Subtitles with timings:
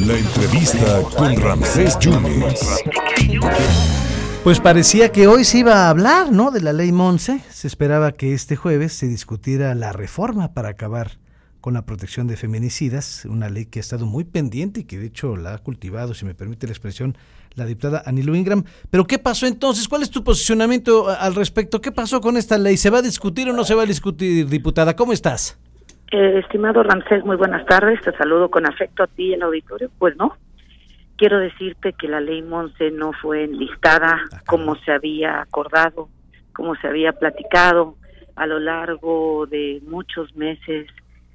[0.00, 2.60] La entrevista con Ramsés Yunes.
[4.44, 6.52] Pues parecía que hoy se iba a hablar, ¿no?
[6.52, 7.42] De la ley Monse.
[7.50, 11.18] Se esperaba que este jueves se discutiera la reforma para acabar
[11.60, 15.06] con la protección de feminicidas, una ley que ha estado muy pendiente y que de
[15.06, 17.18] hecho la ha cultivado, si me permite la expresión,
[17.54, 18.64] la diputada Anilu Ingram.
[18.90, 19.88] Pero ¿qué pasó entonces?
[19.88, 21.80] ¿Cuál es tu posicionamiento al respecto?
[21.80, 22.76] ¿Qué pasó con esta ley?
[22.76, 24.94] ¿Se va a discutir o no se va a discutir, diputada?
[24.94, 25.58] ¿Cómo estás?
[26.12, 28.00] Eh, estimado Ramsés, muy buenas tardes.
[28.00, 29.90] Te saludo con afecto a ti y al auditorio.
[29.96, 30.36] Pues no,
[31.16, 36.08] quiero decirte que la ley Monse no fue enlistada ah, como se había acordado,
[36.52, 37.94] como se había platicado
[38.34, 40.88] a lo largo de muchos meses.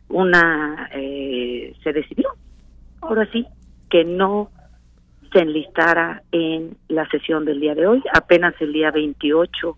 [0.09, 2.35] Una eh, se decidió,
[3.01, 3.47] ahora sí,
[3.89, 4.51] que no
[5.31, 8.03] se enlistara en la sesión del día de hoy.
[8.13, 9.77] Apenas el día 28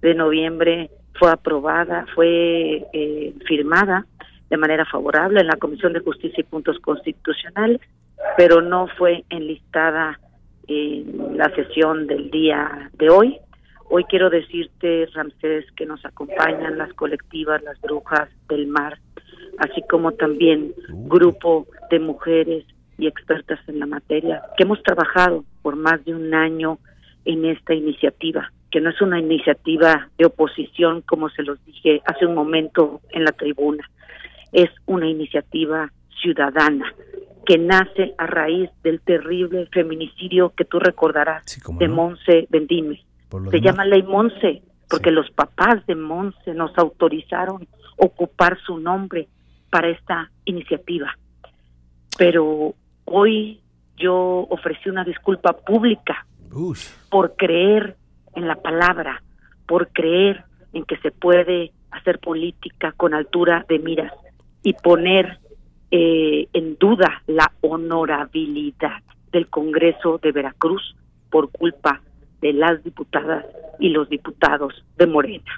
[0.00, 4.06] de noviembre fue aprobada, fue eh, firmada
[4.50, 7.80] de manera favorable en la Comisión de Justicia y Puntos Constitucionales,
[8.36, 10.18] pero no fue enlistada
[10.66, 13.38] en la sesión del día de hoy.
[13.88, 18.98] Hoy quiero decirte, Ramsés, que nos acompañan las colectivas, las brujas del mar,
[19.58, 22.64] así como también grupo de mujeres
[22.98, 26.78] y expertas en la materia, que hemos trabajado por más de un año
[27.24, 32.26] en esta iniciativa, que no es una iniciativa de oposición, como se los dije hace
[32.26, 33.88] un momento en la tribuna,
[34.52, 36.94] es una iniciativa ciudadana
[37.46, 41.44] que nace a raíz del terrible feminicidio que tú recordarás
[41.78, 43.02] de Monse Bendime.
[43.50, 49.28] Se llama ley Monse porque los papás de Monse nos autorizaron ocupar su nombre
[49.70, 51.16] para esta iniciativa.
[52.18, 53.60] Pero hoy
[53.96, 56.26] yo ofrecí una disculpa pública
[57.08, 57.96] por creer
[58.34, 59.22] en la palabra,
[59.66, 64.12] por creer en que se puede hacer política con altura de miras
[64.62, 65.38] y poner
[65.90, 70.94] eh, en duda la honorabilidad del Congreso de Veracruz
[71.30, 72.00] por culpa
[72.40, 73.44] de las diputadas
[73.78, 75.50] y los diputados de Morena.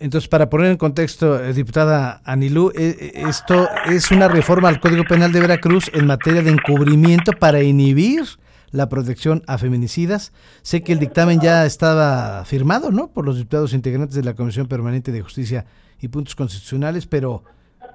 [0.00, 5.04] Entonces, para poner en contexto, eh, diputada Anilú, eh, esto es una reforma al Código
[5.04, 8.22] Penal de Veracruz en materia de encubrimiento para inhibir
[8.70, 10.32] la protección a feminicidas.
[10.62, 13.08] Sé que el dictamen ya estaba firmado, ¿no?
[13.08, 15.66] Por los diputados integrantes de la Comisión Permanente de Justicia
[16.00, 17.44] y Puntos Constitucionales, pero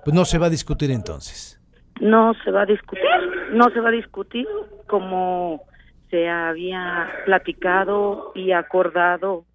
[0.03, 1.59] pues no se va a discutir entonces.
[2.01, 3.03] No se va a discutir,
[3.51, 4.47] no se va a discutir
[4.87, 5.63] como
[6.09, 9.45] se había platicado y acordado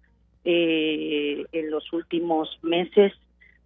[0.43, 3.13] eh, en los últimos meses,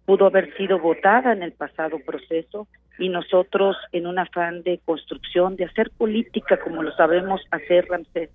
[0.04, 5.56] pudo haber sido votada en el pasado proceso y nosotros en un afán de construcción,
[5.56, 8.30] de hacer política como lo sabemos hacer, Ramsés,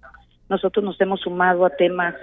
[0.50, 2.16] nosotros nos hemos sumado a temas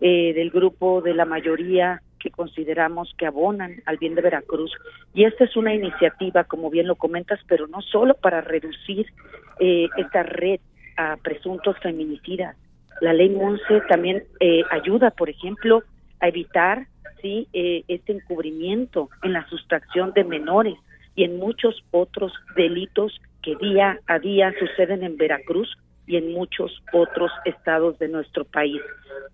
[0.00, 4.70] eh, del grupo de la mayoría que consideramos que abonan al bien de Veracruz.
[5.12, 9.06] Y esta es una iniciativa, como bien lo comentas, pero no solo para reducir
[9.58, 10.60] eh, esta red
[10.96, 12.56] a presuntos feminicidas.
[13.00, 15.82] La ley Monse también eh, ayuda, por ejemplo,
[16.20, 16.86] a evitar
[17.20, 20.74] sí eh, este encubrimiento en la sustracción de menores
[21.16, 26.82] y en muchos otros delitos que día a día suceden en Veracruz y en muchos
[26.92, 28.80] otros estados de nuestro país.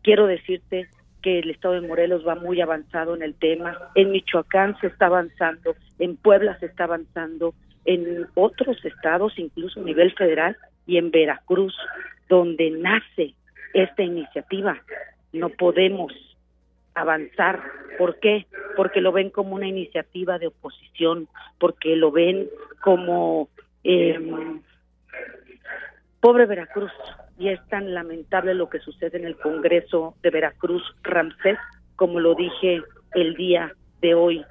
[0.03, 0.88] Quiero decirte
[1.22, 5.06] que el estado de Morelos va muy avanzado en el tema, en Michoacán se está
[5.06, 10.56] avanzando, en Puebla se está avanzando, en otros estados, incluso a nivel federal,
[10.86, 11.74] y en Veracruz,
[12.28, 13.34] donde nace
[13.74, 14.80] esta iniciativa.
[15.32, 16.12] No podemos
[16.94, 17.62] avanzar.
[17.96, 18.46] ¿Por qué?
[18.76, 22.48] Porque lo ven como una iniciativa de oposición, porque lo ven
[22.82, 23.48] como
[23.84, 24.18] eh,
[26.20, 26.92] pobre Veracruz,
[27.38, 31.56] y es tan lamentable lo que sucede en el Congreso de Veracruz, Ramsés,
[31.97, 32.82] como lo dije
[33.15, 33.72] el día
[34.03, 34.44] de hoy.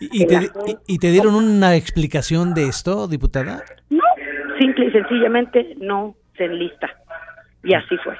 [0.00, 0.26] ¿Y,
[0.98, 3.62] te, dieron una explicación de esto, diputada?
[3.90, 4.02] No,
[4.58, 6.88] simple y sencillamente no se enlista.
[7.62, 8.16] Y así fue.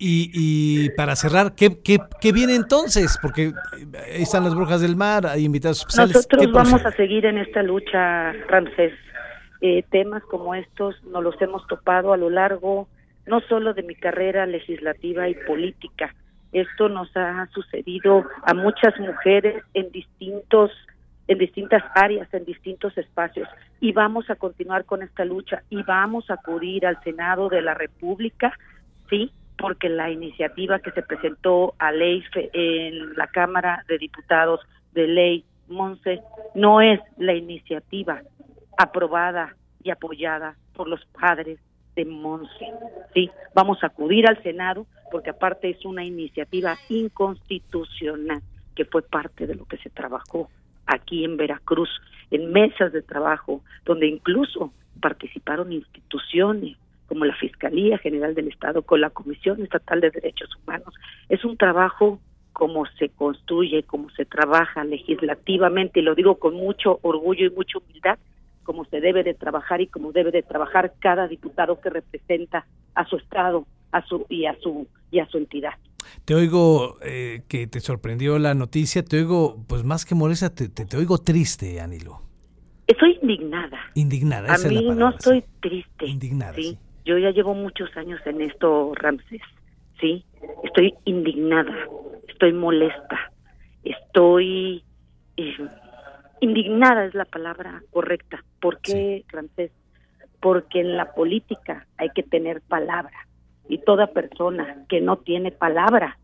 [0.00, 3.18] Y, para cerrar, ¿qué, qué, qué viene entonces?
[3.20, 3.52] Porque
[4.14, 6.14] ahí están las brujas del mar, hay invitados especiales.
[6.14, 8.92] Nosotros vamos a seguir en esta lucha, Ramsés.
[9.60, 12.88] Eh, temas como estos nos los hemos topado a lo largo
[13.28, 16.14] no solo de mi carrera legislativa y política.
[16.52, 20.70] Esto nos ha sucedido a muchas mujeres en distintos
[21.28, 23.46] en distintas áreas, en distintos espacios.
[23.80, 27.74] Y vamos a continuar con esta lucha y vamos a acudir al Senado de la
[27.74, 28.58] República,
[29.10, 32.24] sí, porque la iniciativa que se presentó a ley
[32.54, 34.60] en la Cámara de Diputados
[34.92, 36.22] de ley Monse
[36.54, 38.22] no es la iniciativa
[38.78, 41.58] aprobada y apoyada por los padres
[41.98, 42.72] de Monse.
[43.12, 48.40] Sí, vamos a acudir al Senado porque aparte es una iniciativa inconstitucional
[48.76, 50.48] que fue parte de lo que se trabajó
[50.86, 51.90] aquí en Veracruz,
[52.30, 56.76] en mesas de trabajo, donde incluso participaron instituciones
[57.08, 60.94] como la Fiscalía General del Estado con la Comisión Estatal de Derechos Humanos.
[61.28, 62.20] Es un trabajo
[62.52, 67.78] como se construye, como se trabaja legislativamente, y lo digo con mucho orgullo y mucha
[67.78, 68.18] humildad,
[68.68, 73.06] como se debe de trabajar y como debe de trabajar cada diputado que representa a
[73.06, 75.72] su estado, a su y a su y a su entidad.
[76.26, 80.68] Te oigo eh, que te sorprendió la noticia, te oigo, pues más que molesta, te,
[80.68, 82.20] te, oigo triste, Anilo.
[82.86, 83.78] Estoy indignada.
[83.94, 84.54] Indignada.
[84.54, 86.04] A mí no estoy triste.
[86.06, 86.52] Indignada.
[86.52, 86.76] ¿sí?
[87.06, 89.40] Yo ya llevo muchos años en esto, Ramses.
[89.98, 90.26] Sí,
[90.62, 91.74] estoy indignada,
[92.28, 93.32] estoy molesta,
[93.82, 94.84] estoy
[95.38, 95.56] eh,
[96.40, 98.44] indignada es la palabra correcta.
[98.60, 99.72] ¿Por qué, Ramsés?
[100.40, 103.26] Porque en la política hay que tener palabra
[103.68, 106.18] y toda persona que no tiene palabra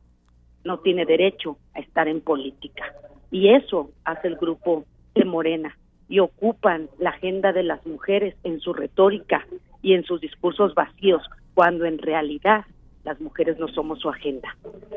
[0.65, 2.85] no tiene derecho a estar en política.
[3.31, 4.85] Y eso hace el grupo
[5.15, 5.77] de Morena
[6.09, 9.47] y ocupan la agenda de las mujeres en su retórica
[9.83, 11.23] y en sus discursos vacíos,
[11.55, 12.65] cuando en realidad
[13.05, 14.57] las mujeres no somos su agenda.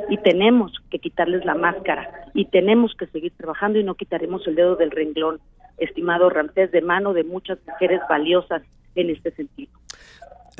[0.09, 4.53] Y tenemos que quitarles la máscara y tenemos que seguir trabajando y no quitaremos el
[4.53, 5.39] dedo del renglón,
[5.79, 8.61] estimado Ramsés, de mano de muchas mujeres valiosas
[8.93, 9.71] en este sentido.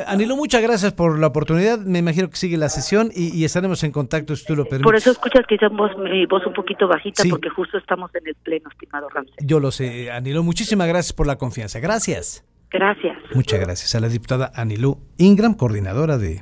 [0.08, 1.78] Anilo, muchas gracias por la oportunidad.
[1.78, 4.86] Me imagino que sigue la sesión y, estaremos en contacto si tú lo permites.
[4.86, 8.36] Por eso escuchas quizá voz, mi voz un poquito bajita porque justo estamos en el
[8.36, 9.36] pleno, estimado Ramsés.
[9.42, 10.42] Yo lo sé, Anilo.
[10.42, 11.80] Muchísimas gracias por la confianza.
[11.80, 12.44] Gracias.
[12.72, 13.18] Gracias.
[13.36, 16.42] Muchas gracias a la diputada Anilú Ingram, coordinadora de,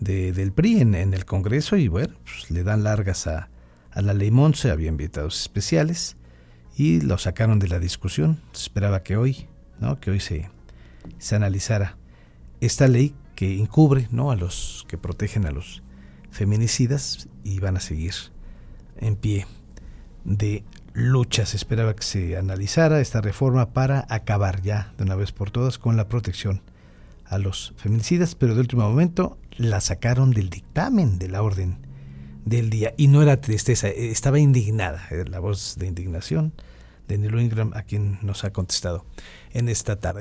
[0.00, 3.48] del PRI en, el Congreso y bueno, pues, le dan largas a,
[3.92, 6.16] a la ley Monse, había invitados especiales
[6.76, 8.40] y lo sacaron de la discusión.
[8.52, 9.48] Se esperaba que hoy,
[9.80, 10.00] ¿no?
[10.00, 10.50] que hoy se,
[11.18, 11.96] se analizara
[12.60, 14.30] esta ley que encubre ¿no?
[14.30, 15.82] a los que protegen a los
[16.30, 18.14] feminicidas y van a seguir
[18.98, 19.46] en pie
[20.24, 21.46] de lucha.
[21.46, 25.78] Se esperaba que se analizara esta reforma para acabar ya de una vez por todas
[25.78, 26.62] con la protección
[27.24, 31.89] a los feminicidas, pero de último momento la sacaron del dictamen de la orden
[32.44, 36.52] del día y no era tristeza, estaba indignada, la voz de indignación
[37.08, 39.04] de Neil Ingram a quien nos ha contestado
[39.52, 40.18] en esta tarde.